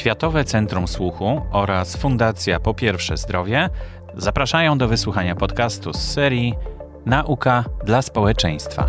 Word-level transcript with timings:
Światowe 0.00 0.44
Centrum 0.44 0.88
Słuchu 0.88 1.40
oraz 1.52 1.96
Fundacja 1.96 2.60
Po 2.60 2.74
Pierwsze 2.74 3.16
Zdrowie 3.16 3.68
zapraszają 4.16 4.78
do 4.78 4.88
wysłuchania 4.88 5.34
podcastu 5.34 5.92
z 5.92 6.12
serii 6.12 6.54
Nauka 7.06 7.64
dla 7.84 8.02
społeczeństwa. 8.02 8.86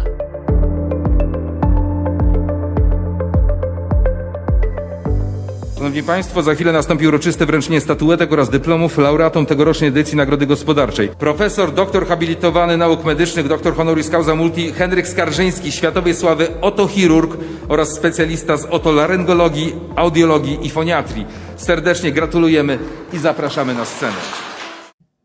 Szanowni 5.81 6.03
Państwo, 6.03 6.43
za 6.43 6.55
chwilę 6.55 6.71
nastąpi 6.71 7.07
uroczyste 7.07 7.45
wręczenie 7.45 7.81
statuetek 7.81 8.33
oraz 8.33 8.49
dyplomów 8.49 8.97
laureatom 8.97 9.45
tegorocznej 9.45 9.89
edycji 9.89 10.17
Nagrody 10.17 10.45
Gospodarczej. 10.45 11.07
Profesor, 11.07 11.73
doktor 11.73 12.07
habilitowany 12.07 12.77
nauk 12.77 13.03
medycznych, 13.03 13.47
doktor 13.47 13.75
honoris 13.75 14.09
causa 14.09 14.35
multi 14.35 14.71
Henryk 14.71 15.07
Skarżyński, 15.07 15.71
światowej 15.71 16.15
sławy 16.15 16.47
otochirurg 16.61 17.37
oraz 17.67 17.93
specjalista 17.93 18.57
z 18.57 18.65
otolaryngologii, 18.65 19.75
audiologii 19.95 20.59
i 20.67 20.69
foniatrii. 20.69 21.25
Serdecznie 21.55 22.11
gratulujemy 22.11 22.79
i 23.13 23.17
zapraszamy 23.17 23.73
na 23.73 23.85
scenę. 23.85 24.50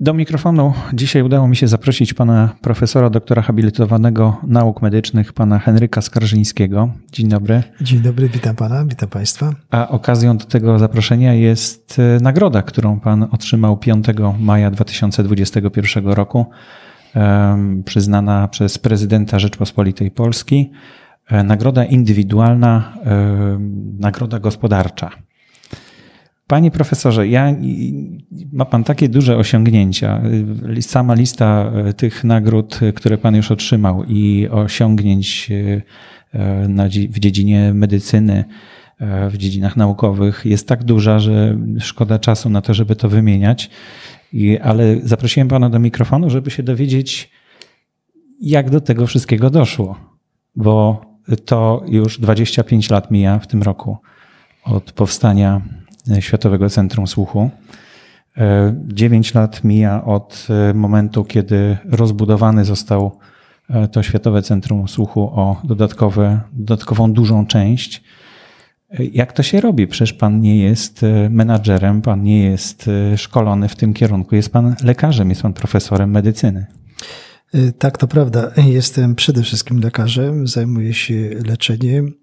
Do 0.00 0.14
mikrofonu 0.14 0.72
dzisiaj 0.92 1.22
udało 1.22 1.48
mi 1.48 1.56
się 1.56 1.68
zaprosić 1.68 2.14
pana 2.14 2.48
profesora, 2.60 3.10
doktora 3.10 3.42
habilitowanego 3.42 4.36
nauk 4.46 4.82
medycznych, 4.82 5.32
pana 5.32 5.58
Henryka 5.58 6.02
Skarżyńskiego. 6.02 6.88
Dzień 7.12 7.28
dobry. 7.28 7.62
Dzień 7.80 8.00
dobry, 8.00 8.28
witam 8.28 8.56
pana, 8.56 8.84
witam 8.84 9.08
państwa. 9.08 9.54
A 9.70 9.88
okazją 9.88 10.36
do 10.36 10.44
tego 10.44 10.78
zaproszenia 10.78 11.34
jest 11.34 11.98
e, 11.98 12.20
nagroda, 12.22 12.62
którą 12.62 13.00
pan 13.00 13.22
otrzymał 13.22 13.76
5 13.76 14.06
maja 14.38 14.70
2021 14.70 16.08
roku, 16.08 16.46
przyznana 17.84 18.48
przez 18.48 18.78
prezydenta 18.78 19.38
Rzeczpospolitej 19.38 20.10
Polski. 20.10 20.70
E, 21.28 21.42
nagroda 21.42 21.84
indywidualna, 21.84 22.92
nagroda 23.98 24.38
gospodarcza. 24.38 25.10
Panie 26.46 26.70
profesorze, 26.70 27.28
ja, 27.28 27.54
ma 28.52 28.64
pan 28.64 28.84
takie 28.84 29.08
duże 29.08 29.36
osiągnięcia. 29.36 30.22
Sama 30.80 31.14
lista 31.14 31.72
e, 31.74 31.92
tych 31.92 32.24
nagród, 32.24 32.80
które 32.94 33.18
pan 33.18 33.36
już 33.36 33.50
otrzymał 33.50 34.04
i 34.04 34.48
osiągnięć 34.50 35.50
e, 36.32 37.08
w 37.10 37.18
dziedzinie 37.18 37.74
medycyny, 37.74 38.44
e, 38.98 39.30
w 39.30 39.36
dziedzinach 39.36 39.76
naukowych 39.76 40.42
jest 40.44 40.68
tak 40.68 40.84
duża, 40.84 41.18
że 41.18 41.58
szkoda 41.80 42.18
czasu 42.18 42.50
na 42.50 42.62
to, 42.62 42.74
żeby 42.74 42.96
to 42.96 43.08
wymieniać. 43.08 43.70
I, 44.32 44.58
ale 44.58 44.96
zaprosiłem 45.02 45.48
pana 45.48 45.70
do 45.70 45.78
mikrofonu, 45.78 46.30
żeby 46.30 46.50
się 46.50 46.62
dowiedzieć, 46.62 47.30
jak 48.40 48.70
do 48.70 48.80
tego 48.80 49.06
wszystkiego 49.06 49.50
doszło. 49.50 50.00
Bo 50.56 51.00
to 51.44 51.84
już 51.88 52.20
25 52.20 52.90
lat 52.90 53.10
mija 53.10 53.38
w 53.38 53.46
tym 53.46 53.62
roku 53.62 53.96
od 54.64 54.92
powstania 54.92 55.60
Światowego 56.20 56.70
Centrum 56.70 57.06
Słuchu. 57.06 57.50
E, 58.38 58.74
dziewięć 58.86 59.34
lat 59.34 59.64
mija 59.64 60.04
od 60.04 60.46
e, 60.50 60.74
momentu, 60.74 61.24
kiedy 61.24 61.76
rozbudowany 61.84 62.64
został 62.64 63.18
e, 63.70 63.88
to 63.88 64.02
Światowe 64.02 64.42
Centrum 64.42 64.88
Słuchu 64.88 65.20
o 65.20 65.60
dodatkowe, 65.64 66.40
dodatkową 66.52 67.12
dużą 67.12 67.46
część. 67.46 68.02
Jak 69.12 69.32
to 69.32 69.42
się 69.42 69.60
robi? 69.60 69.86
Przecież 69.86 70.12
pan 70.12 70.40
nie 70.40 70.56
jest 70.56 71.00
menadżerem, 71.30 72.02
pan 72.02 72.22
nie 72.22 72.44
jest 72.44 72.90
szkolony 73.16 73.68
w 73.68 73.76
tym 73.76 73.94
kierunku, 73.94 74.34
jest 74.34 74.52
pan 74.52 74.74
lekarzem, 74.82 75.28
jest 75.28 75.42
pan 75.42 75.52
profesorem 75.52 76.10
medycyny. 76.10 76.66
Y, 77.56 77.72
tak, 77.72 77.98
to 77.98 78.08
prawda. 78.08 78.52
Jestem 78.66 79.14
przede 79.14 79.42
wszystkim 79.42 79.80
lekarzem, 79.80 80.46
zajmuję 80.46 80.94
się 80.94 81.30
leczeniem, 81.46 82.14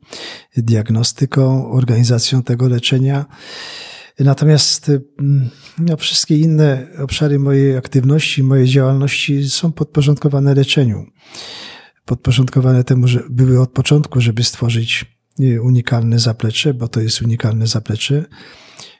diagnostyką, 0.58 1.72
organizacją 1.72 2.44
tego 2.44 2.68
leczenia. 2.68 3.26
Natomiast 4.20 4.90
y, 4.90 5.02
no, 5.80 5.98
wszystkie 5.98 6.38
inne 6.38 6.88
obszary 7.00 7.40
mojej 7.40 7.78
aktywności, 7.78 8.44
mojej 8.44 8.68
działalności 8.68 9.50
są 9.50 9.72
podporządkowane 9.72 10.54
leczeniu. 10.54 11.06
Podporządkowane 12.06 12.84
temu, 12.84 13.08
że 13.08 13.24
były 13.30 13.62
od 13.62 13.72
początku, 13.72 14.22
żeby 14.22 14.44
stworzyć 14.44 15.06
y, 15.40 15.62
unikalne 15.62 16.20
zaplecze, 16.20 16.74
bo 16.74 16.88
to 16.88 17.02
jest 17.02 17.22
unikalne 17.22 17.68
zaplecze. 17.68 18.26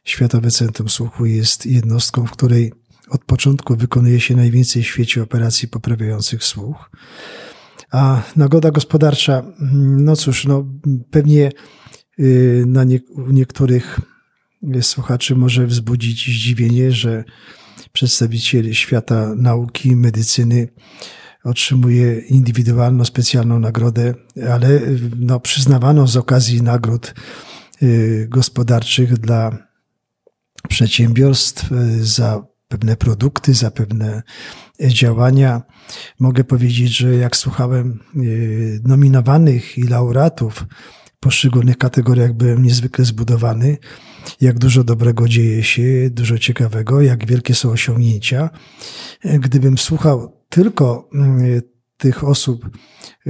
Światowe 0.04 0.52
Centrum 0.52 0.90
Słuchu 0.90 1.26
jest 1.26 1.66
jednostką, 1.66 2.26
w 2.26 2.32
której 2.32 2.72
od 3.10 3.26
początku 3.26 3.76
wykonuje 3.76 4.20
się 4.20 4.36
najwięcej 4.36 4.84
w 4.84 4.88
świecie 4.88 5.24
operacji 5.24 5.68
poprawiających 5.68 6.44
słuch. 6.44 6.92
A 7.92 8.22
nagoda 8.36 8.72
gospodarcza, 8.72 9.44
no 9.98 10.16
cóż, 10.16 10.46
no 10.46 10.66
pewnie 11.12 11.52
y, 12.20 12.64
na 12.68 12.84
nie, 12.84 13.00
u 13.10 13.32
niektórych 13.32 14.00
słuchaczy 14.82 15.36
może 15.36 15.68
wzbudzić 15.68 16.28
zdziwienie, 16.28 16.92
że 16.92 17.24
przedstawiciel 17.92 18.74
świata 18.74 19.36
nauki, 19.36 19.96
medycyny 19.96 20.68
otrzymuje 21.44 22.20
indywidualną, 22.20 23.06
specjalną 23.06 23.60
nagrodę, 23.60 24.14
ale 24.52 24.82
no, 25.20 25.40
przyznawano 25.40 26.08
z 26.08 26.18
okazji 26.18 26.62
nagród 26.62 27.14
y, 27.84 28.28
gospodarczych 28.30 29.18
dla 29.18 29.58
przedsiębiorstw 30.70 31.72
y, 31.72 32.06
za 32.06 32.53
pewne 32.74 32.98
produkty, 32.98 33.54
za 33.54 33.72
pewne 33.72 34.24
działania. 34.80 35.62
Mogę 36.20 36.44
powiedzieć, 36.44 36.98
że 36.98 37.16
jak 37.16 37.38
słuchałem 37.38 38.00
e, 38.16 38.20
nominowanych 38.84 39.78
i 39.78 39.84
laureatów 39.84 40.66
w 41.06 41.20
poszczególnych 41.20 41.78
kategoriach, 41.78 42.34
byłem 42.34 42.64
niezwykle 42.64 43.06
zbudowany, 43.06 43.78
jak 44.42 44.60
dużo 44.60 44.84
dobrego 44.84 45.28
dzieje 45.28 45.64
się, 45.64 46.10
dużo 46.10 46.38
ciekawego, 46.38 47.02
jak 47.02 47.28
wielkie 47.28 47.56
są 47.56 47.72
osiągnięcia. 47.72 48.50
E, 49.24 49.40
gdybym 49.40 49.78
słuchał 49.78 50.46
tylko 50.50 51.10
mm, 51.14 51.62
tych 51.98 52.24
osób, 52.24 52.70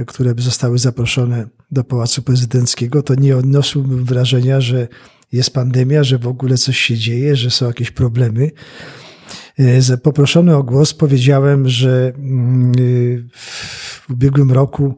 które 0.06 0.34
zostały 0.38 0.78
zaproszone 0.78 1.48
do 1.70 1.84
Pałacu 1.84 2.22
Prezydenckiego, 2.22 3.02
to 3.02 3.14
nie 3.14 3.36
odniosłbym 3.36 4.04
wrażenia, 4.04 4.60
że 4.60 4.88
jest 5.32 5.54
pandemia, 5.54 6.04
że 6.04 6.18
w 6.18 6.26
ogóle 6.26 6.56
coś 6.56 6.78
się 6.78 6.96
dzieje, 6.96 7.36
że 7.36 7.50
są 7.50 7.66
jakieś 7.66 7.90
problemy. 7.90 8.50
E, 9.58 9.96
poproszony 9.96 10.56
o 10.56 10.62
głos 10.62 10.94
powiedziałem, 10.94 11.68
że 11.68 12.12
mm, 12.16 12.72
w 13.32 14.10
ubiegłym 14.10 14.52
roku 14.52 14.96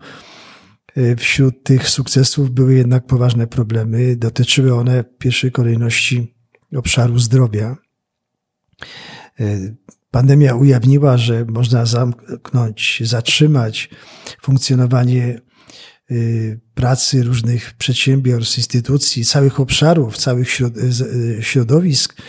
e, 0.97 1.17
wśród 1.17 1.63
tych 1.63 1.89
sukcesów 1.89 2.51
były 2.51 2.75
jednak 2.75 3.07
poważne 3.07 3.47
problemy. 3.47 4.17
Dotyczyły 4.17 4.75
one 4.75 5.05
w 5.05 5.19
pierwszej 5.19 5.53
kolejności 5.53 6.35
obszaru 6.77 7.19
zdrowia. 7.19 7.77
Pandemia 10.11 10.55
ujawniła, 10.55 11.17
że 11.17 11.45
można 11.45 11.87
zamknąć, 11.87 13.03
zatrzymać 13.05 13.91
funkcjonowanie 14.43 15.41
pracy 16.75 17.23
różnych 17.23 17.75
przedsiębiorstw, 17.75 18.59
instytucji, 18.59 19.25
całych 19.25 19.61
obszarów, 19.61 20.17
całych 20.19 20.49
środowisk 21.41 22.15
Y, 22.21 22.27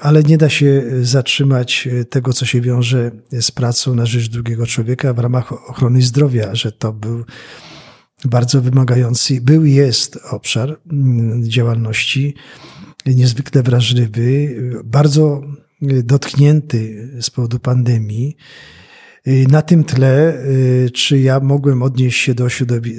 ale 0.00 0.22
nie 0.22 0.38
da 0.38 0.48
się 0.48 0.82
zatrzymać 1.02 1.88
tego, 2.10 2.32
co 2.32 2.46
się 2.46 2.60
wiąże 2.60 3.10
z 3.40 3.50
pracą 3.50 3.94
na 3.94 4.06
rzecz 4.06 4.28
drugiego 4.28 4.66
człowieka 4.66 5.12
w 5.12 5.18
ramach 5.18 5.70
ochrony 5.70 6.02
zdrowia, 6.02 6.54
że 6.54 6.72
to 6.72 6.92
był 6.92 7.24
bardzo 8.24 8.62
wymagający, 8.62 9.40
był 9.40 9.64
i 9.64 9.72
jest 9.72 10.18
obszar 10.30 10.78
mm, 10.92 11.44
działalności 11.44 12.34
niezwykle 13.06 13.62
wrażliwy, 13.62 14.56
bardzo 14.84 15.42
dotknięty 15.82 17.10
z 17.20 17.30
powodu 17.30 17.58
pandemii. 17.58 18.36
Y, 19.28 19.46
na 19.50 19.62
tym 19.62 19.84
tle, 19.84 20.44
y, 20.86 20.90
czy 20.90 21.18
ja 21.18 21.40
mogłem 21.40 21.82
odnieść 21.82 22.20
się 22.20 22.34
do, 22.34 22.46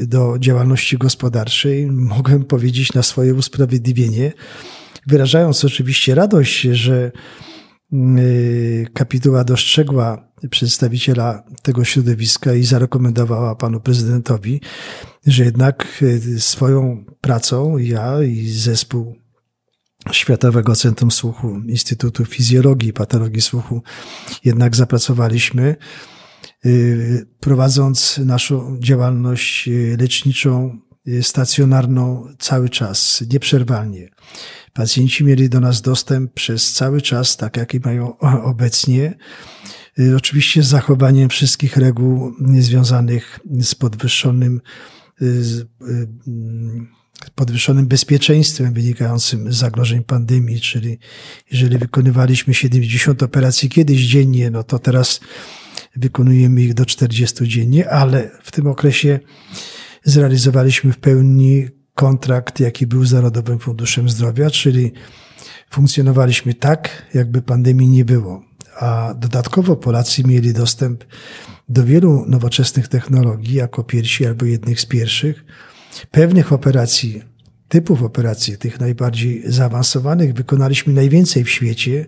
do 0.08 0.36
działalności 0.40 0.98
gospodarczej, 0.98 1.88
mogłem 1.92 2.44
powiedzieć 2.44 2.94
na 2.94 3.04
swoje 3.04 3.34
usprawiedliwienie, 3.34 4.34
wyrażając 5.08 5.66
oczywiście 5.66 6.16
radość, 6.16 6.62
że 6.62 7.12
y, 7.94 8.88
kapituła 8.94 9.44
dostrzegła 9.44 10.28
przedstawiciela 10.50 11.44
tego 11.62 11.84
środowiska 11.84 12.54
i 12.54 12.64
zarekomendowała 12.64 13.56
panu 13.56 13.80
prezydentowi, 13.80 14.62
że 15.26 15.46
jednak 15.46 15.88
y, 16.02 16.42
swoją 16.42 17.06
pracą 17.22 17.78
ja 17.78 18.24
i 18.24 18.50
zespół 18.50 19.16
Światowego 20.12 20.76
Centrum 20.76 21.12
Słuchu, 21.12 21.62
Instytutu 21.68 22.26
Fizjologii 22.26 22.90
i 22.90 22.94
Patologii 22.94 23.42
Słuchu 23.42 23.82
jednak 24.44 24.76
zapracowaliśmy, 24.76 25.76
y, 26.66 27.28
prowadząc 27.40 28.18
naszą 28.18 28.78
działalność 28.80 29.70
leczniczą 30.00 30.80
stacjonarną 31.22 32.28
cały 32.40 32.70
czas, 32.70 33.24
nieprzerwalnie. 33.32 34.10
Pacjenci 34.74 35.24
mieli 35.24 35.50
do 35.50 35.60
nas 35.60 35.82
dostęp 35.82 36.34
przez 36.34 36.74
cały 36.74 37.02
czas, 37.02 37.38
tak 37.38 37.58
jak 37.58 37.74
i 37.74 37.80
mają 37.80 38.18
obecnie. 38.44 39.18
Y, 40.00 40.16
oczywiście 40.16 40.64
z 40.64 40.68
zachowaniem 40.68 41.30
wszystkich 41.30 41.78
reguł 41.78 42.34
związanych 42.60 43.40
z 43.62 43.76
podwyższonym 43.76 44.62
y, 45.22 45.26
y, 45.82 46.08
podwyższonym 47.36 47.88
bezpieczeństwem 47.88 48.74
wynikającym 48.74 49.54
z 49.54 49.56
zagrożeń 49.56 50.04
pandemii, 50.04 50.62
czyli 50.62 51.00
jeżeli 51.52 51.78
wykonywaliśmy 51.78 52.54
70 52.54 53.24
operacji 53.24 53.70
kiedyś 53.70 54.02
dziennie, 54.02 54.52
no 54.52 54.64
to 54.64 54.80
teraz 54.80 55.20
wykonujemy 55.96 56.62
ich 56.62 56.74
do 56.74 56.86
40 56.86 57.48
dziennie, 57.48 57.90
ale 57.90 58.32
w 58.44 58.52
tym 58.52 58.68
okresie 58.68 59.20
zrealizowaliśmy 60.08 60.94
w 60.94 60.98
pełni 60.98 61.68
kontrakt, 61.94 62.60
jaki 62.60 62.88
był 62.88 63.06
z 63.06 63.14
Narodowym 63.14 63.60
Funduszem 63.60 64.10
Zdrowia, 64.10 64.50
czyli 64.50 64.92
funkcjonowaliśmy 65.70 66.54
tak, 66.54 67.06
jakby 67.14 67.42
pandemii 67.42 67.88
nie 67.88 68.06
było. 68.06 68.44
A 68.80 69.14
dodatkowo 69.14 69.76
Polacy 69.76 70.24
mieli 70.24 70.54
dostęp 70.54 71.04
do 71.70 71.84
wielu 71.84 72.26
nowoczesnych 72.28 72.88
technologii 72.88 73.56
jako 73.56 73.84
pierwsi 73.84 74.26
albo 74.26 74.46
jednych 74.46 74.82
z 74.82 74.86
pierwszych. 74.86 75.46
Pewnych 76.12 76.54
operacji, 76.54 77.22
typów 77.68 78.04
operacji, 78.04 78.58
tych 78.58 78.80
najbardziej 78.80 79.44
zaawansowanych, 79.46 80.34
wykonaliśmy 80.34 80.94
najwięcej 80.94 81.44
w 81.44 81.50
świecie. 81.50 82.06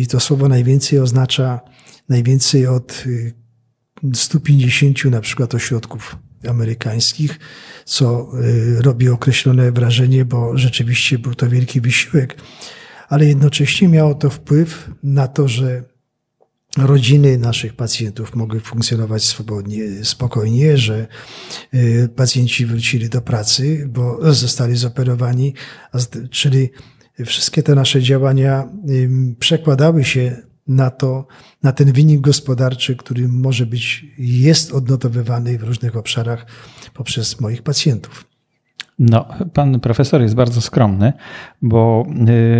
I 0.00 0.06
to 0.06 0.20
słowo 0.20 0.48
najwięcej 0.48 0.98
oznacza 0.98 1.60
najwięcej 2.08 2.66
od 2.66 3.04
150 4.14 5.04
na 5.04 5.20
przykład 5.20 5.54
ośrodków 5.54 6.16
amerykańskich, 6.48 7.38
co 7.84 8.30
y, 8.40 8.82
robi 8.82 9.08
określone 9.08 9.72
wrażenie, 9.72 10.24
bo 10.24 10.58
rzeczywiście 10.58 11.18
był 11.18 11.34
to 11.34 11.48
wielki 11.48 11.80
wysiłek, 11.80 12.36
ale 13.08 13.26
jednocześnie 13.26 13.88
miało 13.88 14.14
to 14.14 14.30
wpływ 14.30 14.90
na 15.02 15.28
to, 15.28 15.48
że 15.48 15.82
rodziny 16.78 17.38
naszych 17.38 17.74
pacjentów 17.74 18.34
mogły 18.36 18.60
funkcjonować 18.60 19.24
swobodnie, 19.24 20.04
spokojnie, 20.04 20.78
że 20.78 21.06
y, 21.74 22.08
pacjenci 22.16 22.66
wrócili 22.66 23.08
do 23.08 23.22
pracy, 23.22 23.86
bo 23.88 24.32
zostali 24.34 24.76
zoperowani, 24.76 25.54
czyli 26.30 26.70
wszystkie 27.26 27.62
te 27.62 27.74
nasze 27.74 28.02
działania 28.02 28.68
przekładały 29.38 30.04
się 30.04 30.49
na 30.70 30.90
to, 30.90 31.26
na 31.62 31.72
ten 31.72 31.92
wynik 31.92 32.20
gospodarczy, 32.20 32.96
który 32.96 33.28
może 33.28 33.66
być, 33.66 34.06
jest 34.18 34.72
odnotowywany 34.72 35.58
w 35.58 35.62
różnych 35.62 35.96
obszarach 35.96 36.46
poprzez 36.94 37.40
moich 37.40 37.62
pacjentów. 37.62 38.24
No, 38.98 39.26
pan 39.54 39.80
profesor 39.80 40.22
jest 40.22 40.34
bardzo 40.34 40.60
skromny, 40.60 41.12
bo 41.62 42.06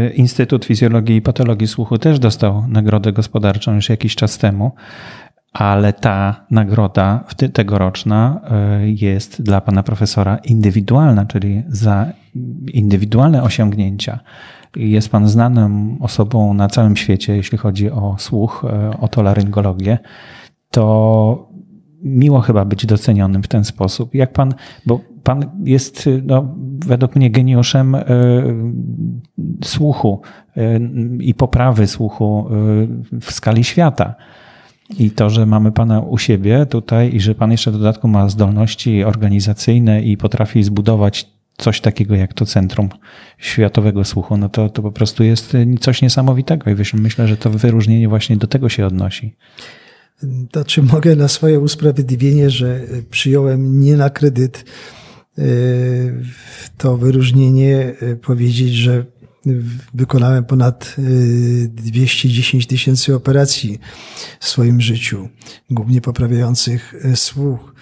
y, 0.08 0.12
Instytut 0.14 0.64
Fizjologii 0.64 1.16
i 1.16 1.22
Patologii 1.22 1.68
Słuchu 1.68 1.98
też 1.98 2.18
dostał 2.18 2.68
nagrodę 2.68 3.12
gospodarczą 3.12 3.74
już 3.74 3.88
jakiś 3.88 4.16
czas 4.16 4.38
temu, 4.38 4.72
ale 5.52 5.92
ta 5.92 6.46
nagroda 6.50 7.24
tegoroczna 7.52 8.40
y, 8.82 8.90
jest 8.90 9.42
dla 9.42 9.60
pana 9.60 9.82
profesora 9.82 10.36
indywidualna, 10.36 11.26
czyli 11.26 11.62
za 11.68 12.06
indywidualne 12.72 13.42
osiągnięcia 13.42 14.20
jest 14.76 15.08
Pan 15.08 15.28
znaną 15.28 15.96
osobą 16.00 16.54
na 16.54 16.68
całym 16.68 16.96
świecie, 16.96 17.36
jeśli 17.36 17.58
chodzi 17.58 17.90
o 17.90 18.16
słuch, 18.18 18.64
e, 18.68 19.00
o 19.00 19.08
tolaryngologię, 19.08 19.98
to 20.70 21.50
miło 22.02 22.40
chyba 22.40 22.64
być 22.64 22.86
docenionym 22.86 23.42
w 23.42 23.48
ten 23.48 23.64
sposób. 23.64 24.14
Jak 24.14 24.32
Pan, 24.32 24.54
bo 24.86 25.00
Pan 25.22 25.50
jest 25.64 26.08
no, 26.22 26.54
według 26.86 27.16
mnie 27.16 27.30
geniuszem 27.30 27.94
y, 27.94 28.02
słuchu 29.64 30.22
y, 30.56 30.80
i 31.20 31.34
poprawy 31.34 31.86
słuchu 31.86 32.46
y, 33.12 33.20
w 33.20 33.32
skali 33.32 33.64
świata. 33.64 34.14
I 34.98 35.10
to, 35.10 35.30
że 35.30 35.46
mamy 35.46 35.72
Pana 35.72 36.00
u 36.00 36.18
siebie 36.18 36.66
tutaj 36.66 37.14
i 37.14 37.20
że 37.20 37.34
Pan 37.34 37.50
jeszcze 37.50 37.70
w 37.70 37.78
dodatku 37.78 38.08
ma 38.08 38.28
zdolności 38.28 39.04
organizacyjne 39.04 40.02
i 40.02 40.16
potrafi 40.16 40.62
zbudować 40.62 41.39
coś 41.60 41.80
takiego 41.80 42.14
jak 42.14 42.34
to 42.34 42.46
Centrum 42.46 42.88
Światowego 43.38 44.04
Słuchu, 44.04 44.36
no 44.36 44.48
to, 44.48 44.68
to 44.68 44.82
po 44.82 44.92
prostu 44.92 45.24
jest 45.24 45.56
coś 45.80 46.02
niesamowitego 46.02 46.70
i 46.70 46.76
myślę, 46.94 47.28
że 47.28 47.36
to 47.36 47.50
wyróżnienie 47.50 48.08
właśnie 48.08 48.36
do 48.36 48.46
tego 48.46 48.68
się 48.68 48.86
odnosi. 48.86 49.36
To 50.50 50.64
czy 50.64 50.82
mogę 50.82 51.16
na 51.16 51.28
swoje 51.28 51.60
usprawiedliwienie, 51.60 52.50
że 52.50 52.80
przyjąłem 53.10 53.80
nie 53.80 53.96
na 53.96 54.10
kredyt 54.10 54.64
e, 55.38 55.42
to 56.78 56.96
wyróżnienie 56.96 57.94
powiedzieć, 58.22 58.74
że 58.74 59.04
wykonałem 59.94 60.44
ponad 60.44 60.96
210 61.68 62.64
e, 62.64 62.68
tysięcy 62.68 63.14
operacji 63.14 63.78
w 64.40 64.48
swoim 64.48 64.80
życiu, 64.80 65.28
głównie 65.70 66.00
poprawiających 66.00 66.94
słuch 67.14 67.74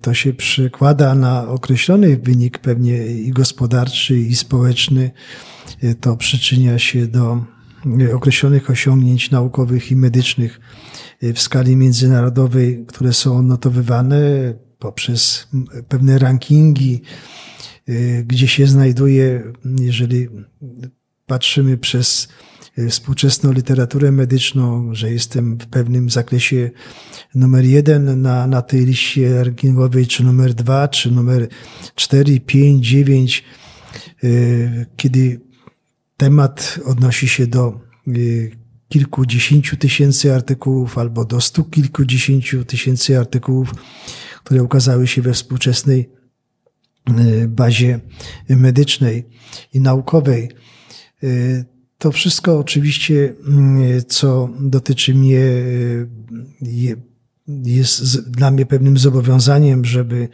to 0.00 0.14
się 0.14 0.34
przekłada 0.34 1.14
na 1.14 1.48
określony 1.48 2.16
wynik 2.16 2.58
pewnie 2.58 3.06
i 3.06 3.30
gospodarczy, 3.30 4.18
i 4.18 4.34
społeczny. 4.34 5.10
To 6.00 6.16
przyczynia 6.16 6.78
się 6.78 7.06
do 7.06 7.44
określonych 8.14 8.70
osiągnięć 8.70 9.30
naukowych 9.30 9.90
i 9.90 9.96
medycznych 9.96 10.60
w 11.22 11.40
skali 11.40 11.76
międzynarodowej, 11.76 12.84
które 12.88 13.12
są 13.12 13.38
odnotowywane 13.38 14.18
poprzez 14.78 15.48
pewne 15.88 16.18
rankingi, 16.18 17.02
gdzie 18.24 18.48
się 18.48 18.66
znajduje, 18.66 19.52
jeżeli 19.80 20.28
patrzymy 21.26 21.78
przez 21.78 22.28
współczesną 22.90 23.52
literaturę 23.52 24.12
medyczną, 24.12 24.94
że 24.94 25.12
jestem 25.12 25.58
w 25.58 25.66
pewnym 25.66 26.10
zakresie 26.10 26.70
numer 27.34 27.64
jeden 27.64 28.22
na, 28.22 28.46
na 28.46 28.62
tej 28.62 28.86
liście 28.86 29.44
rankingowej, 29.44 30.06
czy 30.06 30.24
numer 30.24 30.54
dwa, 30.54 30.88
czy 30.88 31.10
numer 31.10 31.48
cztery, 31.94 32.40
pięć, 32.40 32.88
dziewięć, 32.88 33.44
y, 34.24 34.86
kiedy 34.96 35.40
temat 36.16 36.80
odnosi 36.84 37.28
się 37.28 37.46
do 37.46 37.80
y, 38.08 38.56
kilkudziesięciu 38.88 39.76
tysięcy 39.76 40.34
artykułów 40.34 40.98
albo 40.98 41.24
do 41.24 41.40
stu 41.40 41.64
kilkudziesięciu 41.64 42.64
tysięcy 42.64 43.18
artykułów, 43.18 43.74
które 44.44 44.62
ukazały 44.62 45.06
się 45.06 45.22
we 45.22 45.32
współczesnej 45.32 46.10
y, 47.10 47.48
bazie 47.48 48.00
medycznej 48.48 49.28
i 49.74 49.80
naukowej. 49.80 50.50
To 52.02 52.12
wszystko 52.12 52.58
oczywiście, 52.58 53.34
mm, 53.46 54.02
co 54.08 54.48
dotyczy 54.60 55.14
mnie, 55.14 55.40
jest 57.64 58.30
dla 58.30 58.50
mnie 58.50 58.66
pewnym 58.66 58.98
zobowiązaniem, 58.98 59.84
żeby 59.84 60.28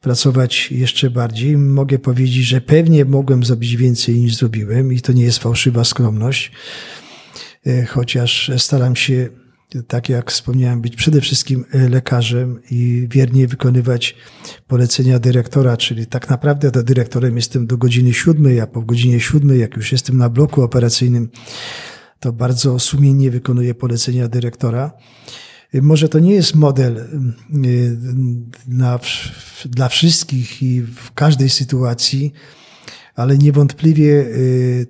pracować 0.00 0.72
jeszcze 0.72 1.10
bardziej. 1.10 1.56
Mogę 1.56 1.98
powiedzieć, 1.98 2.44
że 2.44 2.60
pewnie 2.60 3.04
mogłem 3.04 3.44
zrobić 3.44 3.76
więcej 3.76 4.14
niż 4.20 4.36
zrobiłem 4.36 4.92
i 4.92 5.00
to 5.00 5.12
nie 5.12 5.24
jest 5.24 5.38
fałszywa 5.38 5.84
skromność, 5.84 6.52
e, 7.66 7.84
chociaż 7.86 8.50
staram 8.56 8.96
się, 8.96 9.28
tak 9.86 10.08
jak 10.08 10.30
wspomniałem, 10.30 10.80
być 10.80 10.96
przede 10.96 11.20
wszystkim 11.20 11.64
lekarzem 11.90 12.60
i 12.70 13.08
wiernie 13.10 13.46
wykonywać 13.46 14.16
polecenia 14.66 15.18
dyrektora, 15.18 15.76
czyli 15.76 16.06
tak 16.06 16.30
naprawdę 16.30 16.70
to 16.70 16.82
dyrektorem 16.82 17.36
jestem 17.36 17.66
do 17.66 17.76
godziny 17.78 18.14
siódmej, 18.14 18.60
a 18.60 18.66
po 18.66 18.82
godzinie 18.82 19.20
siódmej, 19.20 19.60
jak 19.60 19.76
już 19.76 19.92
jestem 19.92 20.16
na 20.16 20.28
bloku 20.28 20.62
operacyjnym, 20.62 21.28
to 22.20 22.32
bardzo 22.32 22.78
sumiennie 22.78 23.30
wykonuję 23.30 23.74
polecenia 23.74 24.28
dyrektora. 24.28 24.92
Może 25.74 26.08
to 26.08 26.18
nie 26.18 26.34
jest 26.34 26.54
model 26.54 26.96
y, 26.96 27.96
dla, 28.66 29.00
dla 29.64 29.88
wszystkich 29.88 30.62
i 30.62 30.82
w 30.82 31.12
każdej 31.12 31.50
sytuacji, 31.50 32.32
ale 33.14 33.38
niewątpliwie 33.38 34.26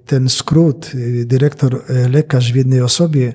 ten 0.06 0.28
skrót, 0.28 0.92
y, 0.94 1.26
dyrektor, 1.26 1.84
lekarz 2.10 2.52
w 2.52 2.56
jednej 2.56 2.80
osobie, 2.80 3.34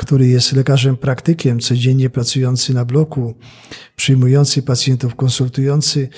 który 0.00 0.28
jest 0.28 0.52
lekarzem 0.52 0.96
praktykiem, 0.96 1.60
codziennie 1.60 2.10
pracujący 2.10 2.74
na 2.74 2.84
bloku, 2.84 3.34
przyjmujący 3.96 4.62
pacjentów, 4.62 5.14
konsultujący, 5.14 6.08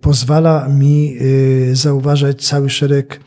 pozwala 0.00 0.68
mi 0.68 1.16
zauważać 1.72 2.46
cały 2.46 2.70
szereg 2.70 3.20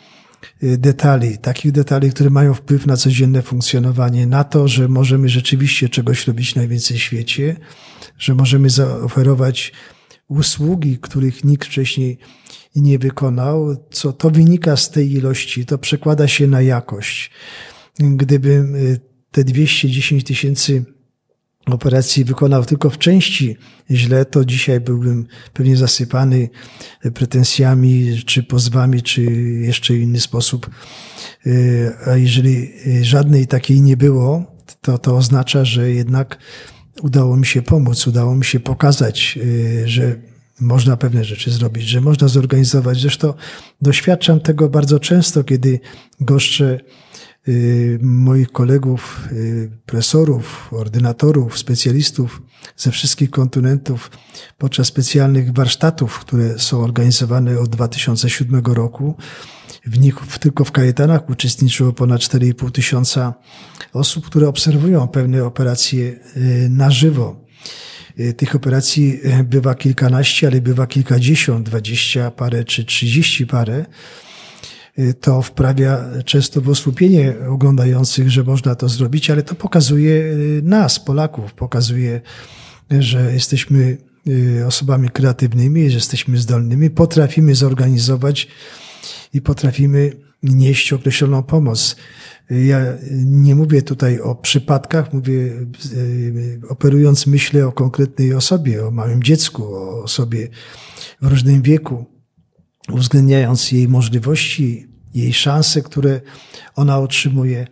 Y, 0.63 0.77
detali, 0.77 1.37
takich 1.37 1.71
detali, 1.71 2.11
które 2.11 2.29
mają 2.29 2.53
wpływ 2.53 2.85
na 2.85 2.97
codzienne 2.97 3.41
funkcjonowanie, 3.41 4.27
na 4.27 4.43
to, 4.43 4.67
że 4.67 4.87
możemy 4.87 5.29
rzeczywiście 5.29 5.89
czegoś 5.89 6.27
robić 6.27 6.55
najwięcej 6.55 6.97
w 6.97 7.01
świecie, 7.01 7.55
że 8.17 8.35
możemy 8.35 8.69
zaoferować 8.69 9.73
usługi, 10.27 10.97
których 10.97 11.43
nikt 11.43 11.67
wcześniej 11.67 12.17
nie 12.75 12.99
wykonał, 12.99 13.75
co 13.91 14.13
to 14.13 14.29
wynika 14.29 14.77
z 14.77 14.91
tej 14.91 15.13
ilości, 15.13 15.65
to 15.65 15.77
przekłada 15.77 16.27
się 16.27 16.47
na 16.47 16.61
jakość. 16.61 17.31
Gdybym 17.99 18.75
y, 18.75 18.99
te 19.31 19.43
210 19.43 20.23
tysięcy 20.23 20.85
operacji 21.65 22.25
wykonał 22.25 22.65
tylko 22.65 22.89
w 22.89 22.97
części 22.97 23.57
źle, 23.91 24.25
to 24.25 24.45
dzisiaj 24.45 24.79
byłbym 24.81 25.25
pewnie 25.53 25.77
zasypany 25.77 26.49
pretensjami, 27.13 28.21
czy 28.25 28.43
pozwami, 28.43 29.01
czy 29.01 29.21
jeszcze 29.61 29.97
inny 29.97 30.19
sposób. 30.19 30.69
A 32.07 32.15
jeżeli 32.15 32.71
żadnej 33.01 33.47
takiej 33.47 33.81
nie 33.81 33.97
było, 33.97 34.55
to 34.81 34.97
to 34.97 35.15
oznacza, 35.15 35.65
że 35.65 35.91
jednak 35.91 36.37
udało 37.01 37.37
mi 37.37 37.45
się 37.45 37.61
pomóc, 37.61 38.07
udało 38.07 38.35
mi 38.35 38.45
się 38.45 38.59
pokazać, 38.59 39.39
że 39.85 40.15
można 40.59 40.97
pewne 40.97 41.23
rzeczy 41.23 41.51
zrobić, 41.51 41.83
że 41.83 42.01
można 42.01 42.27
zorganizować. 42.27 43.01
Zresztą 43.01 43.33
doświadczam 43.81 44.39
tego 44.39 44.69
bardzo 44.69 44.99
często, 44.99 45.43
kiedy 45.43 45.79
goszczę 46.19 46.79
moich 48.01 48.51
kolegów, 48.51 49.27
y, 49.31 49.71
profesorów, 49.85 50.73
ordynatorów, 50.73 51.59
specjalistów 51.59 52.41
ze 52.77 52.91
wszystkich 52.91 53.29
kontynentów 53.29 54.11
podczas 54.57 54.87
specjalnych 54.87 55.53
warsztatów, 55.53 56.19
które 56.19 56.59
są 56.59 56.83
organizowane 56.83 57.59
od 57.59 57.69
2007 57.69 58.65
roku. 58.65 59.15
W 59.85 59.99
nich 59.99 60.15
tylko 60.39 60.65
w 60.65 60.71
Kajetanach 60.71 61.29
uczestniczyło 61.29 61.93
ponad 61.93 62.21
4,5 62.21 62.71
tysiąca 62.71 63.33
osób, 63.93 64.25
które 64.25 64.47
obserwują 64.47 65.07
pewne 65.07 65.43
operacje 65.43 66.19
y, 66.37 66.67
na 66.69 66.91
żywo. 66.91 67.47
Y, 68.19 68.33
tych 68.33 68.55
operacji 68.55 69.19
y, 69.39 69.43
bywa 69.43 69.75
kilkanaście, 69.75 70.47
ale 70.47 70.61
bywa 70.61 70.87
kilkadziesiąt, 70.87 71.65
dwadzieścia 71.65 72.31
parę 72.31 72.63
czy 72.63 72.85
trzydzieści 72.85 73.47
parę. 73.47 73.85
To 75.21 75.41
wprawia 75.41 76.05
często 76.25 76.61
w 76.61 76.69
osłupienie 76.69 77.35
oglądających, 77.49 78.29
że 78.29 78.43
można 78.43 78.75
to 78.75 78.89
zrobić, 78.89 79.29
ale 79.29 79.43
to 79.43 79.55
pokazuje 79.55 80.23
nas, 80.63 80.99
Polaków, 80.99 81.53
pokazuje, 81.53 82.21
że 82.99 83.33
jesteśmy 83.33 83.97
osobami 84.67 85.09
kreatywnymi, 85.09 85.89
że 85.89 85.95
jesteśmy 85.95 86.37
zdolnymi, 86.37 86.89
potrafimy 86.89 87.55
zorganizować 87.55 88.47
i 89.33 89.41
potrafimy 89.41 90.11
nieść 90.43 90.93
określoną 90.93 91.43
pomoc. 91.43 91.95
Ja 92.49 92.79
nie 93.11 93.55
mówię 93.55 93.81
tutaj 93.81 94.19
o 94.19 94.35
przypadkach, 94.35 95.13
mówię 95.13 95.51
operując 96.69 97.27
myślę 97.27 97.67
o 97.67 97.71
konkretnej 97.71 98.33
osobie, 98.33 98.85
o 98.87 98.91
małym 98.91 99.23
dziecku, 99.23 99.63
o 99.63 100.03
osobie 100.03 100.47
w 101.21 101.27
różnym 101.27 101.61
wieku, 101.61 102.05
uwzględniając 102.91 103.71
jej 103.71 103.87
możliwości, 103.87 104.87
jej 105.13 105.33
szanse, 105.33 105.81
które 105.81 106.21
ona 106.75 106.99
otrzymuje, 106.99 107.67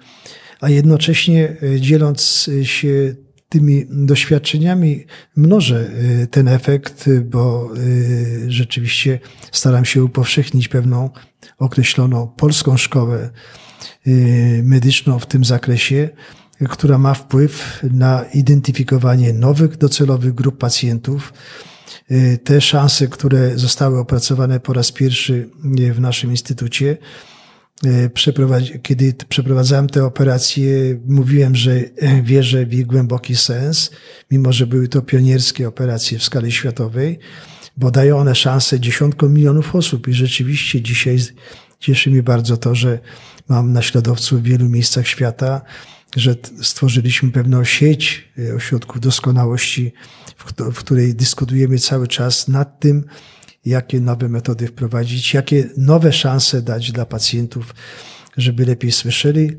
a 0.62 0.70
jednocześnie 0.70 1.56
e, 1.64 1.82
dzieląc 1.82 2.50
się 2.64 3.16
tymi 3.50 3.86
doświadczeniami 3.90 5.06
mnożę 5.36 5.90
y, 6.24 6.28
ten 6.28 6.48
efekt, 6.48 7.10
bo 7.26 7.70
rzeczywiście 8.48 9.20
staram 9.52 9.86
się 9.86 10.04
upowszechnić 10.04 10.68
pewną 10.68 11.10
określoną 11.58 12.28
polską 12.28 12.78
szkołę 12.78 13.30
medyczną 14.64 15.20
w 15.20 15.26
tym 15.26 15.46
zakresie, 15.46 16.10
która 16.70 16.98
ma 16.98 17.14
wpływ 17.14 17.84
na 17.92 18.26
identyfikowanie 18.34 19.34
nowych 19.34 19.78
docelowych 19.78 20.34
grup 20.34 20.58
pacjentów. 20.58 21.34
Te 22.44 22.62
szanse, 22.62 23.08
które 23.08 23.58
zostały 23.58 24.00
opracowane 24.00 24.60
po 24.60 24.74
raz 24.74 24.92
pierwszy 24.92 25.50
w 25.94 26.00
naszym 26.00 26.32
instytucie, 26.32 26.98
E, 27.84 28.80
kiedy 28.80 29.14
przeprowadzałem 29.30 29.88
te 29.88 30.06
operacje, 30.06 31.00
mówiłem, 31.08 31.56
że 31.56 31.80
wierzę 32.24 32.66
w 32.66 32.74
ich 32.74 32.86
głęboki 32.86 33.36
sens, 33.36 33.92
mimo 34.32 34.54
że 34.54 34.68
były 34.68 34.88
to 34.88 35.02
pionierskie 35.02 35.68
operacje 35.68 36.20
w 36.20 36.24
skali 36.24 36.52
światowej, 36.52 37.20
bo 37.78 37.92
dają 37.92 38.18
one 38.18 38.36
szansę 38.36 38.80
dziesiątkom 38.80 39.34
milionów 39.34 39.76
osób 39.76 40.08
i 40.08 40.14
rzeczywiście 40.14 40.82
dzisiaj 40.82 41.18
cieszy 41.80 42.10
mnie 42.10 42.24
bardzo 42.24 42.58
to, 42.58 42.76
że 42.76 43.00
mam 43.48 43.74
naśladowców 43.74 44.42
w 44.42 44.44
wielu 44.44 44.70
miejscach 44.70 45.08
świata, 45.08 45.62
że 46.16 46.36
stworzyliśmy 46.62 47.32
pewną 47.32 47.64
sieć 47.64 48.30
e, 48.40 48.56
ośrodków 48.56 49.00
doskonałości, 49.00 49.94
w 50.74 50.80
której 50.80 51.16
dyskutujemy 51.16 51.80
cały 51.80 52.08
czas 52.08 52.48
nad 52.48 52.80
tym, 52.80 53.06
jakie 53.66 54.00
nowe 54.02 54.30
metody 54.30 54.68
wprowadzić, 54.68 55.34
jakie 55.34 55.70
nowe 55.78 56.14
szanse 56.14 56.62
dać 56.62 56.92
dla 56.92 57.06
pacjentów, 57.06 57.76
żeby 58.38 58.66
lepiej 58.66 58.92
słyszeli, 58.92 59.52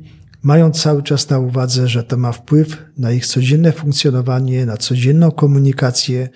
mając 0.43 0.83
cały 0.83 1.03
czas 1.03 1.31
na 1.31 1.39
uwadze, 1.39 1.89
że 1.89 2.05
to 2.05 2.17
ma 2.17 2.33
wpływ 2.33 2.77
na 2.99 3.13
ich 3.13 3.27
codzienne 3.27 3.73
funkcjonowanie, 3.73 4.67
na 4.67 4.77
codzienną 4.77 5.31
komunikację 5.31 6.29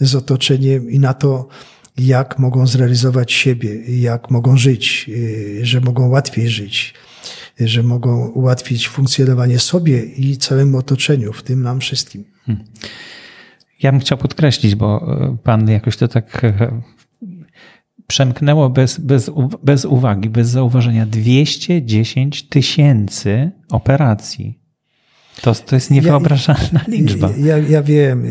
z 0.00 0.14
otoczeniem 0.14 0.90
i 0.90 0.98
na 0.98 1.14
to, 1.14 1.48
jak 1.98 2.38
mogą 2.38 2.66
zrealizować 2.66 3.32
siebie, 3.32 4.00
jak 4.00 4.30
mogą 4.30 4.56
żyć, 4.56 5.06
y, 5.08 5.60
że 5.62 5.80
mogą 5.80 6.08
łatwiej 6.08 6.48
żyć, 6.48 6.94
że 7.68 7.82
mogą 7.82 8.28
ułatwić 8.28 8.88
funkcjonowanie 8.88 9.58
sobie 9.58 10.04
i 10.04 10.36
całemu 10.36 10.78
otoczeniu, 10.78 11.32
w 11.32 11.42
tym 11.42 11.62
nam 11.62 11.80
wszystkim. 11.80 12.24
Hmm. 12.46 12.64
Ja 13.82 13.92
bym 13.92 14.00
chciał 14.00 14.18
podkreślić, 14.18 14.74
bo 14.74 15.16
y, 15.34 15.36
Pan 15.42 15.70
jakoś 15.70 15.96
to 15.96 16.08
tak 16.08 16.44
y, 16.44 16.52
przemknęło 18.06 18.70
bez, 18.70 19.00
bez, 19.00 19.30
bez 19.62 19.84
uwagi, 19.84 20.30
bez 20.30 20.48
zauważenia 20.48 21.06
210 21.06 22.48
tysięcy 22.48 23.50
operacji. 23.70 24.60
To, 25.42 25.54
to 25.54 25.76
jest 25.76 25.90
niewyobrażalna 25.90 26.80
ja, 26.88 26.94
liczba. 26.94 27.30
Ja, 27.38 27.58
ja 27.58 27.82
wiem, 27.82 28.24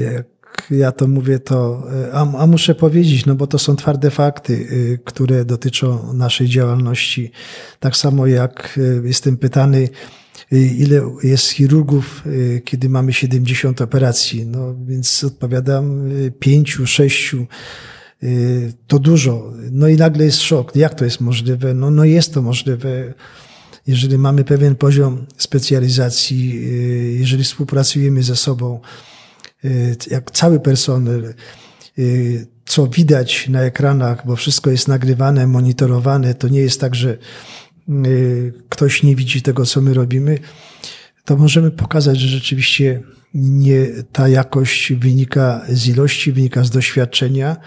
jak 0.59 0.71
ja 0.79 0.91
to 0.91 1.07
mówię, 1.07 1.39
to, 1.39 1.83
a, 2.13 2.37
a, 2.37 2.47
muszę 2.47 2.75
powiedzieć, 2.75 3.25
no 3.25 3.35
bo 3.35 3.47
to 3.47 3.59
są 3.59 3.75
twarde 3.75 4.11
fakty, 4.11 4.53
y, 4.53 4.99
które 5.05 5.45
dotyczą 5.45 6.13
naszej 6.13 6.49
działalności. 6.49 7.31
Tak 7.79 7.97
samo 7.97 8.27
jak 8.27 8.77
y, 8.77 9.01
jestem 9.05 9.37
pytany, 9.37 9.89
ile 10.51 11.01
jest 11.23 11.49
chirurgów, 11.49 12.23
kiedy 12.65 12.89
mamy 12.89 13.13
70 13.13 13.81
operacji. 13.81 14.45
No 14.45 14.75
więc 14.85 15.23
odpowiadam 15.23 16.09
pięciu, 16.39 16.87
sześciu 16.87 17.47
to 18.87 18.99
dużo. 18.99 19.53
No 19.71 19.87
i 19.87 19.95
nagle 19.95 20.25
jest 20.25 20.41
szok. 20.41 20.75
Jak 20.75 20.95
to 20.95 21.05
jest 21.05 21.21
możliwe? 21.21 21.73
No, 21.73 21.91
no 21.91 22.05
jest 22.05 22.33
to 22.33 22.41
możliwe. 22.41 23.13
Jeżeli 23.87 24.17
mamy 24.17 24.43
pewien 24.43 24.75
poziom 24.75 25.25
specjalizacji, 25.37 26.69
jeżeli 27.19 27.43
współpracujemy 27.43 28.23
ze 28.23 28.35
sobą, 28.35 28.79
jak 30.11 30.31
cały 30.31 30.59
personel, 30.59 31.33
co 32.65 32.87
widać 32.87 33.49
na 33.49 33.61
ekranach, 33.61 34.27
bo 34.27 34.35
wszystko 34.35 34.69
jest 34.69 34.87
nagrywane, 34.87 35.47
monitorowane, 35.47 36.33
to 36.33 36.47
nie 36.47 36.59
jest 36.59 36.81
tak, 36.81 36.95
że 36.95 37.17
ktoś 38.69 39.03
nie 39.03 39.15
widzi 39.15 39.41
tego, 39.41 39.65
co 39.65 39.81
my 39.81 39.93
robimy, 39.93 40.39
to 41.25 41.37
możemy 41.37 41.71
pokazać, 41.71 42.19
że 42.19 42.27
rzeczywiście 42.27 43.01
nie 43.33 43.87
ta 44.11 44.27
jakość 44.27 44.93
wynika 44.93 45.65
z 45.69 45.87
ilości, 45.87 46.31
wynika 46.31 46.63
z 46.63 46.69
doświadczenia, 46.69 47.57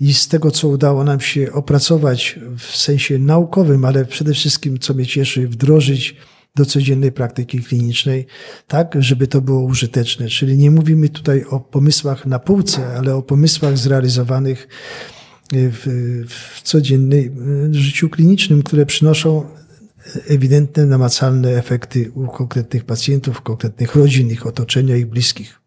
i 0.00 0.14
z 0.14 0.28
tego, 0.28 0.50
co 0.50 0.68
udało 0.68 1.04
nam 1.04 1.20
się 1.20 1.52
opracować 1.52 2.38
w 2.58 2.76
sensie 2.76 3.18
naukowym, 3.18 3.84
ale 3.84 4.04
przede 4.04 4.34
wszystkim, 4.34 4.78
co 4.78 4.94
mnie 4.94 5.06
cieszy, 5.06 5.48
wdrożyć 5.48 6.16
do 6.54 6.66
codziennej 6.66 7.12
praktyki 7.12 7.62
klinicznej, 7.62 8.26
tak, 8.68 8.96
żeby 8.98 9.26
to 9.26 9.40
było 9.40 9.62
użyteczne. 9.62 10.28
Czyli 10.28 10.58
nie 10.58 10.70
mówimy 10.70 11.08
tutaj 11.08 11.44
o 11.44 11.60
pomysłach 11.60 12.26
na 12.26 12.38
półce, 12.38 12.86
ale 12.96 13.14
o 13.14 13.22
pomysłach 13.22 13.78
zrealizowanych 13.78 14.68
w, 15.52 16.24
w 16.28 16.62
codziennym 16.62 17.74
życiu 17.74 18.08
klinicznym, 18.08 18.62
które 18.62 18.86
przynoszą 18.86 19.44
ewidentne, 20.28 20.86
namacalne 20.86 21.50
efekty 21.50 22.10
u 22.14 22.26
konkretnych 22.26 22.84
pacjentów, 22.84 23.40
konkretnych 23.40 23.94
rodzin, 23.94 24.30
ich 24.30 24.46
otoczenia 24.46 24.96
i 24.96 25.06
bliskich. 25.06 25.60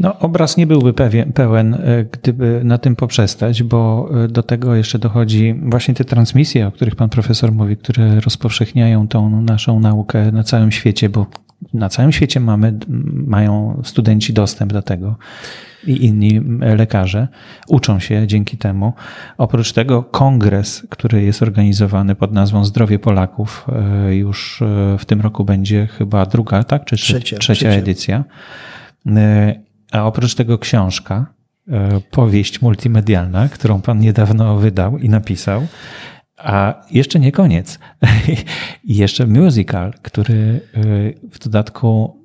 No, 0.00 0.18
obraz 0.18 0.56
nie 0.56 0.66
byłby 0.66 0.92
pewien, 0.92 1.32
pełen, 1.32 1.74
e, 1.74 2.04
gdyby 2.12 2.60
na 2.64 2.78
tym 2.78 2.96
poprzestać, 2.96 3.62
bo 3.62 4.10
e, 4.24 4.28
do 4.28 4.42
tego 4.42 4.74
jeszcze 4.74 4.98
dochodzi 4.98 5.54
właśnie 5.62 5.94
te 5.94 6.04
transmisje, 6.04 6.66
o 6.66 6.72
których 6.72 6.96
pan 6.96 7.08
profesor 7.08 7.52
mówi, 7.52 7.76
które 7.76 8.20
rozpowszechniają 8.20 9.08
tą 9.08 9.42
naszą 9.42 9.80
naukę 9.80 10.32
na 10.32 10.44
całym 10.44 10.72
świecie, 10.72 11.08
bo 11.08 11.26
na 11.74 11.88
całym 11.88 12.12
świecie 12.12 12.40
mamy, 12.40 12.78
mają 13.12 13.82
studenci 13.84 14.32
dostęp 14.32 14.72
do 14.72 14.82
tego 14.82 15.16
i 15.86 16.04
inni 16.04 16.40
lekarze 16.60 17.28
uczą 17.68 17.98
się 17.98 18.26
dzięki 18.26 18.56
temu. 18.56 18.92
Oprócz 19.38 19.72
tego 19.72 20.02
kongres, 20.02 20.86
który 20.90 21.22
jest 21.22 21.42
organizowany 21.42 22.14
pod 22.14 22.32
nazwą 22.32 22.64
Zdrowie 22.64 22.98
Polaków, 22.98 23.66
e, 24.08 24.14
już 24.14 24.62
w 24.98 25.04
tym 25.04 25.20
roku 25.20 25.44
będzie 25.44 25.86
chyba 25.86 26.26
druga, 26.26 26.64
tak? 26.64 26.84
Czy 26.84 26.96
trzecia, 26.96 27.20
trzecia, 27.20 27.38
trzecia. 27.38 27.70
edycja. 27.70 28.24
A 29.92 30.06
oprócz 30.06 30.34
tego 30.34 30.58
książka, 30.58 31.34
e, 31.68 32.00
powieść 32.10 32.62
multimedialna, 32.62 33.48
którą 33.48 33.80
pan 33.80 33.98
niedawno 33.98 34.56
wydał 34.56 34.98
i 34.98 35.08
napisał. 35.08 35.66
A 36.36 36.86
jeszcze 36.90 37.20
nie 37.20 37.32
koniec. 37.32 37.78
jeszcze 38.84 39.26
musical, 39.26 39.92
który 40.02 40.60
e, 40.74 40.80
w 41.30 41.38
dodatku, 41.38 42.16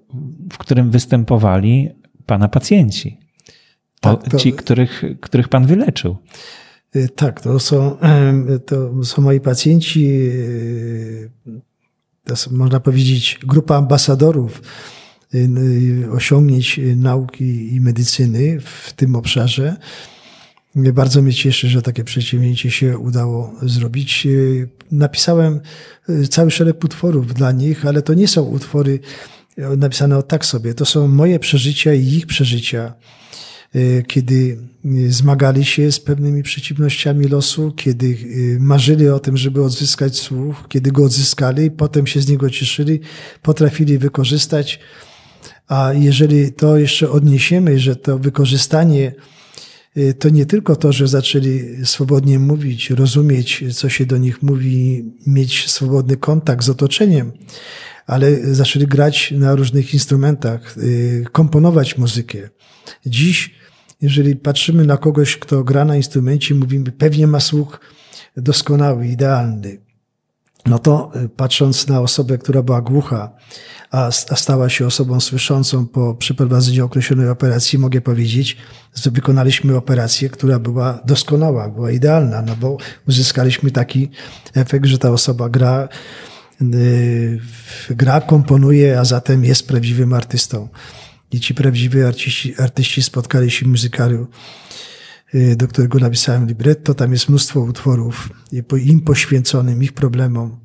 w 0.51 0.57
którym 0.57 0.91
występowali 0.91 1.89
pana 2.25 2.47
pacjenci. 2.47 3.19
Tak, 4.01 4.29
to... 4.29 4.37
Ci, 4.37 4.53
których, 4.53 5.03
których 5.21 5.47
pan 5.47 5.65
wyleczył. 5.65 6.17
E, 6.95 7.07
tak, 7.07 7.41
to 7.41 7.59
są, 7.59 7.97
to 8.65 9.03
są 9.03 9.21
moi 9.21 9.39
pacjenci, 9.39 10.29
to 12.23 12.35
są, 12.35 12.51
można 12.51 12.79
powiedzieć, 12.79 13.39
grupa 13.43 13.75
ambasadorów 13.75 14.61
osiągnięć 16.11 16.79
nauki 16.95 17.75
i 17.75 17.81
medycyny 17.81 18.59
w 18.59 18.93
tym 18.93 19.15
obszarze. 19.15 19.75
Bardzo 20.75 21.21
mnie 21.21 21.33
cieszy, 21.33 21.69
że 21.69 21.81
takie 21.81 22.03
przedsięwzięcie 22.03 22.71
się 22.71 22.97
udało 22.97 23.53
zrobić. 23.61 24.27
Napisałem 24.91 25.59
cały 26.29 26.51
szereg 26.51 26.83
utworów 26.83 27.33
dla 27.33 27.51
nich, 27.51 27.85
ale 27.85 28.01
to 28.01 28.13
nie 28.13 28.27
są 28.27 28.43
utwory 28.43 28.99
napisane 29.57 30.17
o 30.17 30.23
tak 30.23 30.45
sobie. 30.45 30.73
To 30.73 30.85
są 30.85 31.07
moje 31.07 31.39
przeżycia 31.39 31.93
i 31.93 32.07
ich 32.07 32.27
przeżycia. 32.27 32.93
Y, 33.75 34.03
kiedy 34.07 34.57
y, 34.85 35.11
zmagali 35.11 35.65
się 35.65 35.91
z 35.91 35.99
pewnymi 35.99 36.43
przeciwnościami 36.43 37.27
losu, 37.27 37.71
kiedy 37.71 38.05
y, 38.05 38.57
marzyli 38.59 39.09
o 39.09 39.19
tym, 39.19 39.37
żeby 39.37 39.63
odzyskać 39.63 40.17
słuch, 40.17 40.65
kiedy 40.69 40.91
go 40.91 41.03
odzyskali, 41.03 41.71
potem 41.71 42.07
się 42.07 42.21
z 42.21 42.27
niego 42.27 42.49
cieszyli, 42.49 42.99
potrafili 43.41 43.97
wykorzystać. 43.97 44.79
A 45.67 45.93
jeżeli 45.93 46.53
to 46.53 46.77
jeszcze 46.77 47.09
odniesiemy, 47.09 47.79
że 47.79 47.95
to 47.95 48.19
wykorzystanie 48.19 49.13
to 50.19 50.29
nie 50.29 50.45
tylko 50.45 50.75
to, 50.75 50.91
że 50.91 51.07
zaczęli 51.07 51.61
swobodnie 51.83 52.39
mówić, 52.39 52.89
rozumieć, 52.89 53.63
co 53.73 53.89
się 53.89 54.05
do 54.05 54.17
nich 54.17 54.43
mówi, 54.43 55.05
mieć 55.27 55.69
swobodny 55.69 56.17
kontakt 56.17 56.65
z 56.65 56.69
otoczeniem, 56.69 57.31
ale 58.07 58.55
zaczęli 58.55 58.87
grać 58.87 59.33
na 59.37 59.55
różnych 59.55 59.93
instrumentach, 59.93 60.75
komponować 61.31 61.97
muzykę. 61.97 62.49
Dziś 63.05 63.55
jeżeli 64.01 64.35
patrzymy 64.35 64.85
na 64.85 64.97
kogoś, 64.97 65.37
kto 65.37 65.63
gra 65.63 65.85
na 65.85 65.97
instrumencie, 65.97 66.55
mówimy, 66.55 66.91
pewnie 66.91 67.27
ma 67.27 67.39
słuch 67.39 67.79
doskonały, 68.37 69.07
idealny. 69.07 69.77
No 70.65 70.79
to 70.79 71.11
y, 71.15 71.29
patrząc 71.29 71.87
na 71.87 72.01
osobę, 72.01 72.37
która 72.37 72.61
była 72.61 72.81
głucha, 72.81 73.31
a, 73.91 74.11
stała 74.11 74.69
się 74.69 74.85
osobą 74.85 75.19
słyszącą 75.19 75.87
po 75.87 76.15
przeprowadzeniu 76.15 76.85
określonej 76.85 77.29
operacji, 77.29 77.79
mogę 77.79 78.01
powiedzieć, 78.01 78.57
że 78.95 79.11
wykonaliśmy 79.11 79.77
operację, 79.77 80.29
która 80.29 80.59
była 80.59 80.99
doskonała, 81.05 81.69
była 81.69 81.91
idealna, 81.91 82.41
no 82.41 82.55
bo 82.55 82.77
uzyskaliśmy 83.07 83.71
taki 83.71 84.09
efekt, 84.53 84.85
że 84.85 84.97
ta 84.97 85.11
osoba 85.11 85.49
gra, 85.49 85.87
yy, 86.61 87.39
gra, 87.89 88.21
komponuje, 88.21 88.99
a 88.99 89.05
zatem 89.05 89.45
jest 89.45 89.67
prawdziwym 89.67 90.13
artystą. 90.13 90.67
I 91.31 91.39
ci 91.39 91.55
prawdziwi 91.55 92.01
artyści, 92.01 92.55
artyści 92.61 93.03
spotkali 93.03 93.51
się 93.51 93.65
w 93.65 93.69
muzykalu, 93.69 94.21
y, 94.21 94.27
do 95.55 95.67
którego 95.67 95.99
napisałem 95.99 96.47
libretto. 96.47 96.93
Tam 96.93 97.11
jest 97.11 97.29
mnóstwo 97.29 97.59
utworów 97.59 98.29
im 98.77 99.01
poświęconym, 99.01 99.83
ich 99.83 99.93
problemom. 99.93 100.57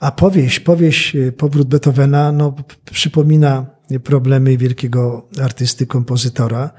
A 0.00 0.12
powieść, 0.12 0.60
powieść 0.60 1.16
y, 1.16 1.32
Powrót 1.32 1.68
Beethovena, 1.68 2.32
no, 2.32 2.54
przypomina 2.92 3.66
problemy 4.04 4.56
wielkiego 4.56 5.28
artysty, 5.42 5.86
kompozytora, 5.86 6.70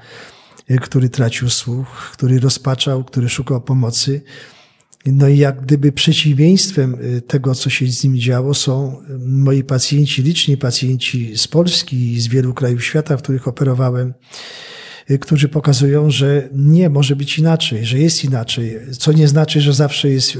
y, 0.70 0.78
który 0.78 1.08
tracił 1.08 1.50
słuch, 1.50 2.10
który 2.12 2.40
rozpaczał, 2.40 3.04
który 3.04 3.28
szukał 3.28 3.60
pomocy. 3.60 4.22
No 5.06 5.28
i 5.28 5.38
jak 5.38 5.60
gdyby 5.60 5.92
przeciwieństwem 5.92 6.94
y, 6.94 7.20
tego, 7.20 7.54
co 7.54 7.70
się 7.70 7.86
z 7.86 8.04
nim 8.04 8.18
działo, 8.18 8.54
są 8.54 9.02
y, 9.10 9.18
moi 9.18 9.64
pacjenci, 9.64 10.22
liczni 10.22 10.56
pacjenci 10.56 11.36
z 11.36 11.48
Polski 11.48 12.12
i 12.12 12.20
z 12.20 12.28
wielu 12.28 12.54
krajów 12.54 12.84
świata, 12.84 13.16
w 13.16 13.22
których 13.22 13.48
operowałem, 13.48 14.08
y, 14.08 14.14
którzy 15.20 15.48
pokazują, 15.48 16.10
że 16.10 16.48
nie 16.52 16.90
może 16.90 17.16
być 17.16 17.38
inaczej, 17.38 17.86
że 17.86 17.98
jest 17.98 18.24
inaczej, 18.24 18.78
co 18.98 19.12
nie 19.12 19.28
znaczy, 19.28 19.60
że 19.60 19.72
zawsze 19.72 20.08
jest 20.08 20.38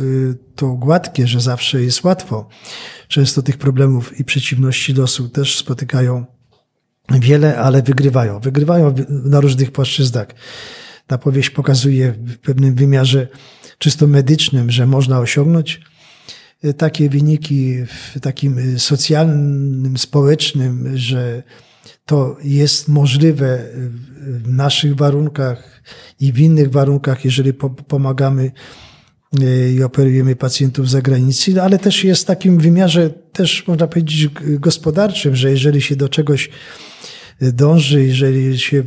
to 0.54 0.68
gładkie, 0.68 1.26
że 1.26 1.40
zawsze 1.40 1.82
jest 1.82 2.04
łatwo. 2.04 2.48
Często 3.08 3.42
tych 3.42 3.56
problemów 3.56 4.20
i 4.20 4.24
przeciwności 4.24 4.94
losu 4.94 5.28
też 5.28 5.58
spotykają 5.58 6.24
wiele, 7.10 7.58
ale 7.58 7.82
wygrywają. 7.82 8.40
Wygrywają 8.40 8.94
na 9.08 9.40
różnych 9.40 9.70
płaszczyznach. 9.72 10.26
Ta 11.06 11.18
powieść 11.18 11.50
pokazuje 11.50 12.12
w 12.12 12.38
pewnym 12.38 12.74
wymiarze 12.74 13.28
czysto 13.78 14.06
medycznym, 14.06 14.70
że 14.70 14.86
można 14.86 15.18
osiągnąć 15.18 15.80
e, 16.62 16.74
takie 16.74 17.08
wyniki 17.08 17.76
w 17.86 18.20
takim 18.20 18.78
socjalnym, 18.78 19.98
społecznym, 19.98 20.98
że 20.98 21.42
to 22.04 22.36
jest 22.44 22.88
możliwe 22.88 23.64
w 24.16 24.52
naszych 24.52 24.96
warunkach 24.96 25.82
i 26.20 26.32
w 26.32 26.38
innych 26.38 26.70
warunkach, 26.70 27.24
jeżeli 27.24 27.52
pomagamy 27.88 28.52
e, 29.40 29.72
i 29.72 29.82
operujemy 29.82 30.36
pacjentów 30.36 30.88
z 30.88 30.92
zagranicy, 30.92 31.62
ale 31.62 31.78
też 31.78 32.04
jest 32.04 32.22
w 32.22 32.26
takim 32.26 32.58
wymiarze, 32.58 33.10
też 33.10 33.66
można 33.66 33.86
powiedzieć, 33.86 34.28
gospodarczym, 34.44 35.36
że 35.36 35.50
jeżeli 35.50 35.82
się 35.82 35.96
do 35.96 36.08
czegoś 36.08 36.50
dąży, 37.40 38.04
jeżeli 38.04 38.58
się 38.58 38.82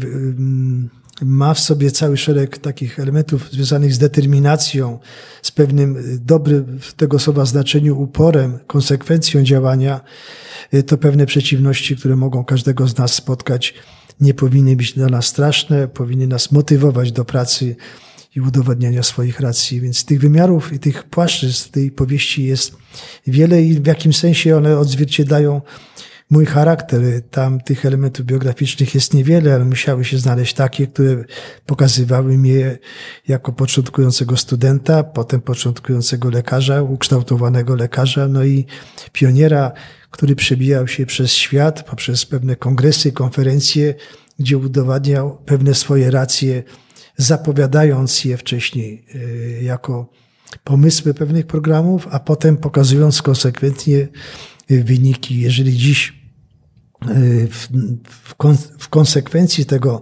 ma 1.21 1.53
w 1.53 1.59
sobie 1.59 1.91
cały 1.91 2.17
szereg 2.17 2.57
takich 2.57 2.99
elementów 2.99 3.51
związanych 3.51 3.93
z 3.93 3.97
determinacją, 3.97 4.99
z 5.41 5.51
pewnym 5.51 5.97
y, 5.97 6.19
dobrym 6.19 6.79
tego 6.97 7.19
słowa 7.19 7.45
znaczeniu 7.45 8.01
uporem, 8.01 8.59
konsekwencją 8.67 9.43
działania, 9.43 10.01
y, 10.73 10.83
to 10.83 10.97
pewne 10.97 11.25
przeciwności, 11.25 11.97
które 11.97 12.15
mogą 12.15 12.45
każdego 12.45 12.87
z 12.87 12.97
nas 12.97 13.13
spotkać, 13.13 13.73
nie 14.21 14.33
powinny 14.33 14.75
być 14.75 14.93
dla 14.93 15.07
nas 15.07 15.25
straszne, 15.25 15.87
powinny 15.87 16.27
nas 16.27 16.51
motywować 16.51 17.11
do 17.11 17.25
pracy 17.25 17.75
i 18.35 18.41
udowadniania 18.41 19.03
swoich 19.03 19.39
racji. 19.39 19.81
Więc 19.81 20.05
tych 20.05 20.19
wymiarów 20.19 20.73
i 20.73 20.79
tych 20.79 21.03
płaszczyzn 21.03 21.71
tej 21.71 21.91
powieści 21.91 22.45
jest 22.45 22.75
wiele 23.27 23.63
i 23.63 23.73
w 23.73 23.87
jakim 23.87 24.13
sensie 24.13 24.57
one 24.57 24.79
odzwierciedlają 24.79 25.61
mój 26.31 26.45
charakter. 26.45 27.01
Tam 27.31 27.61
tych 27.61 27.85
elementów 27.85 28.25
biograficznych 28.25 28.95
jest 28.95 29.13
niewiele, 29.13 29.55
ale 29.55 29.65
musiały 29.65 30.05
się 30.05 30.17
znaleźć 30.17 30.53
takie, 30.53 30.87
które 30.87 31.23
pokazywały 31.65 32.37
mnie 32.37 32.77
jako 33.27 33.53
początkującego 33.53 34.37
studenta, 34.37 35.03
potem 35.03 35.41
początkującego 35.41 36.29
lekarza, 36.29 36.81
ukształtowanego 36.81 37.75
lekarza, 37.75 38.27
no 38.27 38.43
i 38.43 38.65
pioniera, 39.11 39.71
który 40.11 40.35
przebijał 40.35 40.87
się 40.87 41.05
przez 41.05 41.33
świat 41.33 41.83
poprzez 41.83 42.25
pewne 42.25 42.55
kongresy, 42.55 43.11
konferencje, 43.11 43.93
gdzie 44.39 44.57
udowadniał 44.57 45.37
pewne 45.45 45.73
swoje 45.73 46.11
racje, 46.11 46.63
zapowiadając 47.17 48.25
je 48.25 48.37
wcześniej 48.37 49.05
e, 49.15 49.63
jako 49.63 50.09
pomysły 50.63 51.13
pewnych 51.13 51.47
programów, 51.47 52.07
a 52.11 52.19
potem 52.19 52.57
pokazując 52.57 53.21
konsekwentnie 53.21 54.07
wyniki. 54.69 55.39
Jeżeli 55.39 55.77
dziś 55.77 56.20
w, 57.49 57.67
w, 58.79 58.89
konsekwencji 58.89 59.65
tego 59.65 60.01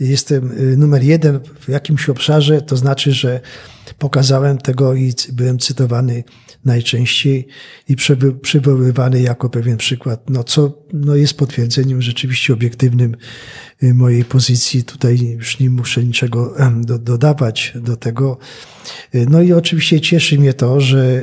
jestem 0.00 0.52
y, 0.52 0.76
numer 0.76 1.02
jeden 1.02 1.40
w 1.60 1.68
jakimś 1.68 2.08
obszarze, 2.08 2.62
to 2.62 2.76
znaczy, 2.76 3.12
że 3.12 3.40
pokazałem 3.98 4.58
tego 4.58 4.94
i 4.94 5.12
byłem 5.32 5.58
cytowany 5.58 6.24
najczęściej 6.64 7.46
i 7.88 7.96
przywoływany 8.42 9.22
jako 9.22 9.50
pewien 9.50 9.76
przykład, 9.76 10.30
no 10.30 10.44
co 10.44 10.84
no 10.92 11.16
jest 11.16 11.34
potwierdzeniem 11.34 12.02
rzeczywiście 12.02 12.52
obiektywnym 12.52 13.16
y, 13.82 13.94
mojej 13.94 14.24
pozycji. 14.24 14.84
Tutaj 14.84 15.18
już 15.18 15.58
nie 15.58 15.70
muszę 15.70 16.04
niczego 16.04 16.54
do, 16.80 16.98
dodawać 16.98 17.72
do 17.82 17.96
tego. 17.96 18.38
Y, 19.14 19.26
no 19.30 19.42
i 19.42 19.52
oczywiście 19.52 20.00
cieszy 20.00 20.38
mnie 20.38 20.54
to, 20.54 20.80
że 20.80 21.22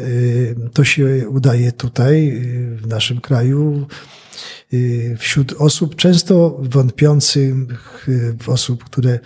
to 0.74 0.84
się 0.84 1.30
udaje 1.30 1.72
tutaj 1.72 2.42
w 2.82 2.88
naszym 2.88 3.22
kraju 3.22 3.88
Y, 3.88 4.25
wśród 5.18 5.54
osób 5.54 5.96
często 5.96 6.60
wątpiących, 6.62 8.10
y, 8.10 8.36
osób, 8.48 8.84
które, 8.84 9.20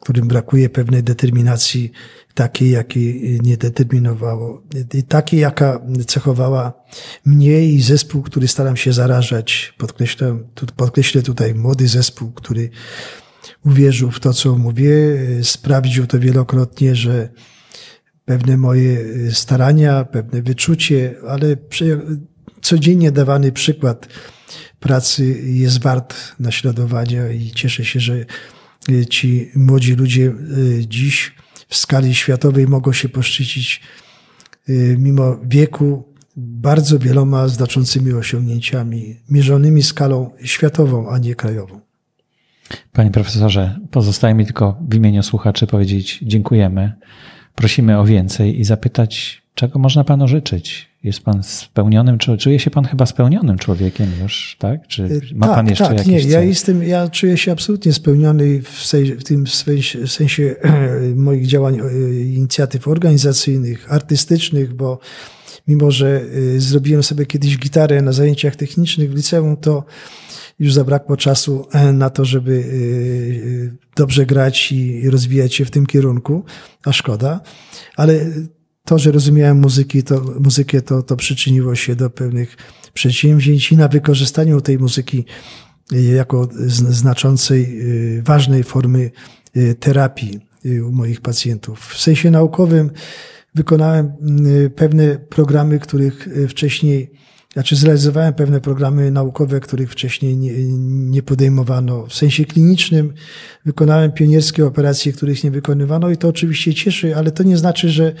którym 0.00 0.28
brakuje 0.28 0.68
pewnej 0.68 1.02
determinacji 1.02 1.92
takiej, 2.34 2.70
jakiej 2.70 3.40
nie 3.42 3.56
determinowało, 3.56 4.62
takiej, 5.08 5.40
jaka 5.40 5.80
cechowała 6.06 6.72
mnie 7.24 7.66
i 7.66 7.82
zespół, 7.82 8.22
który 8.22 8.48
staram 8.48 8.76
się 8.76 8.92
zarażać. 8.92 9.74
Podkreślę, 9.78 10.38
podkreślę 10.76 11.22
tutaj 11.22 11.54
młody 11.54 11.88
zespół, 11.88 12.32
który 12.32 12.70
uwierzył 13.64 14.10
w 14.10 14.20
to, 14.20 14.32
co 14.32 14.58
mówię, 14.58 14.92
sprawdził 15.42 16.06
to 16.06 16.18
wielokrotnie, 16.18 16.94
że 16.94 17.28
pewne 18.24 18.56
moje 18.56 18.98
starania, 19.32 20.04
pewne 20.04 20.42
wyczucie, 20.42 21.14
ale 21.28 21.56
codziennie 22.66 23.12
dawany 23.12 23.52
przykład 23.52 24.08
pracy 24.80 25.42
jest 25.44 25.82
wart 25.82 26.14
naśladowania 26.40 27.30
i 27.30 27.50
cieszę 27.50 27.84
się, 27.84 28.00
że 28.00 28.24
y, 28.88 29.06
ci 29.06 29.50
młodzi 29.54 29.94
ludzie 29.94 30.22
y, 30.22 30.86
dziś 30.88 31.34
w 31.68 31.76
skali 31.76 32.14
światowej 32.14 32.66
mogą 32.66 32.92
się 32.92 33.08
poszczycić 33.08 33.80
y, 34.68 34.96
mimo 34.98 35.36
wieku 35.44 36.04
bardzo 36.36 36.98
wieloma 36.98 37.48
znaczącymi 37.48 38.12
osiągnięciami, 38.12 39.16
mierzonymi 39.30 39.82
skalą 39.82 40.30
światową, 40.44 41.10
a 41.10 41.18
nie 41.18 41.34
krajową. 41.34 41.80
Panie 42.92 43.10
profesorze, 43.10 43.78
pozostaje 43.90 44.34
mi 44.34 44.44
tylko 44.44 44.78
w 44.88 44.94
imieniu 44.94 45.22
słuchaczy 45.22 45.66
powiedzieć 45.66 46.18
dziękujemy. 46.22 46.92
Prosimy 47.54 47.98
o 47.98 48.04
więcej 48.04 48.60
i 48.60 48.64
zapytać, 48.64 49.42
Czego 49.56 49.78
można 49.78 50.04
panu 50.04 50.28
życzyć? 50.28 50.88
Jest 51.06 51.20
pan 51.20 51.42
spełnionym, 51.42 52.18
czuje 52.38 52.60
się 52.60 52.70
pan 52.70 52.84
chyba 52.84 53.06
spełnionym 53.06 53.58
człowiekiem 53.58 54.10
już, 54.22 54.56
tak? 54.58 54.86
Czy 54.86 55.20
ma 55.34 55.46
tak, 55.46 55.56
pan 55.56 55.68
jeszcze 55.68 55.84
tak, 55.84 55.98
jakiś 55.98 56.12
nie, 56.12 56.20
cel? 56.20 56.30
ja 56.30 56.42
jestem, 56.42 56.82
ja 56.82 57.08
czuję 57.08 57.36
się 57.36 57.52
absolutnie 57.52 57.92
spełniony 57.92 58.62
w, 58.62 58.92
w 59.18 59.24
tym 59.24 59.46
sensie, 59.46 60.06
w 60.06 60.12
sensie 60.12 60.56
moich 61.16 61.46
działań, 61.46 61.78
inicjatyw 62.34 62.88
organizacyjnych, 62.88 63.92
artystycznych, 63.92 64.74
bo 64.74 64.98
mimo, 65.68 65.90
że 65.90 66.24
zrobiłem 66.56 67.02
sobie 67.02 67.26
kiedyś 67.26 67.58
gitarę 67.58 68.02
na 68.02 68.12
zajęciach 68.12 68.56
technicznych 68.56 69.10
w 69.12 69.14
liceum, 69.14 69.56
to 69.56 69.84
już 70.58 70.72
zabrakło 70.72 71.16
czasu 71.16 71.66
na 71.92 72.10
to, 72.10 72.24
żeby 72.24 72.64
dobrze 73.96 74.26
grać 74.26 74.72
i 74.72 75.10
rozwijać 75.10 75.54
się 75.54 75.64
w 75.64 75.70
tym 75.70 75.86
kierunku, 75.86 76.44
a 76.84 76.92
szkoda. 76.92 77.40
Ale 77.96 78.26
to, 78.86 78.98
że 78.98 79.12
rozumiałem 79.12 79.60
muzyki, 79.60 80.02
to, 80.02 80.34
muzykę, 80.40 80.82
to, 80.82 81.02
to 81.02 81.16
przyczyniło 81.16 81.74
się 81.74 81.96
do 81.96 82.10
pewnych 82.10 82.56
przedsięwzięć 82.94 83.72
i 83.72 83.76
na 83.76 83.88
wykorzystaniu 83.88 84.60
tej 84.60 84.78
muzyki 84.78 85.24
jako 86.14 86.48
znaczącej, 86.70 87.80
ważnej 88.22 88.64
formy 88.64 89.10
terapii 89.80 90.40
u 90.88 90.92
moich 90.92 91.20
pacjentów. 91.20 91.80
W 91.80 92.00
sensie 92.00 92.30
naukowym 92.30 92.90
wykonałem 93.54 94.12
pewne 94.76 95.18
programy, 95.18 95.78
których 95.78 96.28
wcześniej 96.48 97.10
znaczy 97.52 97.76
zrealizowałem 97.76 98.34
pewne 98.34 98.60
programy 98.60 99.10
naukowe, 99.10 99.60
których 99.60 99.92
wcześniej 99.92 100.36
nie, 100.36 100.52
nie, 101.10 101.22
podejmowano. 101.22 102.06
W 102.06 102.14
sensie 102.14 102.44
klinicznym 102.44 103.14
wykonałem 103.64 104.12
pionierskie 104.12 104.66
operacje, 104.66 105.12
których 105.12 105.44
nie 105.44 105.50
wykonywano 105.50 106.10
i 106.10 106.16
to 106.16 106.28
oczywiście 106.28 106.74
cieszy, 106.74 107.16
ale 107.16 107.30
to 107.30 107.42
nie 107.42 107.56
znaczy, 107.56 107.90
że 107.90 108.12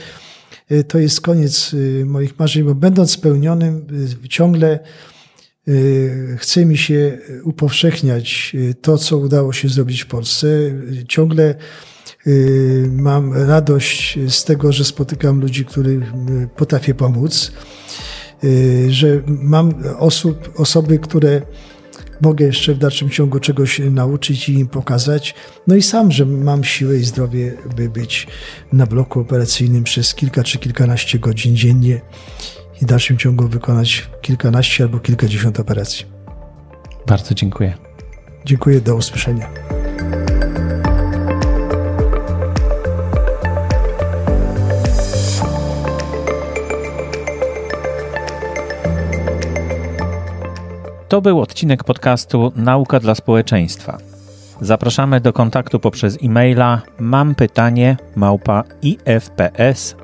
to 0.88 0.98
jest 0.98 1.20
koniec 1.20 1.76
moich 2.04 2.38
marzeń, 2.38 2.64
bo 2.64 2.74
będąc 2.74 3.10
spełnionym 3.10 3.86
ciągle 4.28 4.78
chce 6.36 6.64
mi 6.66 6.78
się 6.78 7.18
upowszechniać 7.44 8.56
to, 8.80 8.98
co 8.98 9.18
udało 9.18 9.52
się 9.52 9.68
zrobić 9.68 10.02
w 10.02 10.06
Polsce. 10.06 10.46
Ciągle 11.08 11.54
mam 12.88 13.32
radość 13.32 14.18
z 14.28 14.44
tego, 14.44 14.72
że 14.72 14.84
spotykam 14.84 15.40
ludzi, 15.40 15.64
którym 15.64 16.04
potrafię 16.56 16.94
pomóc 16.94 17.52
że 18.88 19.22
mam 19.26 19.74
osób, 19.98 20.52
osoby, 20.56 20.98
które 20.98 21.42
mogę 22.20 22.46
jeszcze 22.46 22.74
w 22.74 22.78
dalszym 22.78 23.10
ciągu 23.10 23.40
czegoś 23.40 23.78
nauczyć 23.78 24.48
i 24.48 24.52
im 24.52 24.68
pokazać. 24.68 25.34
No 25.66 25.74
i 25.74 25.82
sam, 25.82 26.12
że 26.12 26.26
mam 26.26 26.64
siłę 26.64 26.96
i 26.96 27.04
zdrowie, 27.04 27.56
by 27.76 27.88
być 27.88 28.26
na 28.72 28.86
bloku 28.86 29.20
operacyjnym 29.20 29.84
przez 29.84 30.14
kilka 30.14 30.42
czy 30.42 30.58
kilkanaście 30.58 31.18
godzin 31.18 31.56
dziennie 31.56 32.00
i 32.82 32.84
w 32.84 32.88
dalszym 32.88 33.18
ciągu 33.18 33.48
wykonać 33.48 34.10
kilkanaście 34.22 34.84
albo 34.84 34.98
kilkadziesiąt 34.98 35.60
operacji. 35.60 36.06
Bardzo 37.06 37.34
dziękuję. 37.34 37.74
Dziękuję, 38.44 38.80
do 38.80 38.96
usłyszenia. 38.96 39.50
To 51.08 51.20
był 51.20 51.40
odcinek 51.40 51.84
podcastu 51.84 52.52
Nauka 52.56 53.00
dla 53.00 53.14
społeczeństwa. 53.14 53.98
Zapraszamy 54.60 55.20
do 55.20 55.32
kontaktu 55.32 55.80
poprzez 55.80 56.18
e-maila 56.22 56.82
mam 56.98 57.34
pytanie 57.34 57.96
małpa 58.16 58.64
ifps.org.pl 58.82 59.96